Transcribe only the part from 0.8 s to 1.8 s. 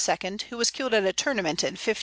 at a tournament in